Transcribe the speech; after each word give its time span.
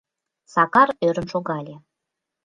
—Сакар 0.53 0.89
ӧрын 1.07 1.27
шогале. 1.31 1.75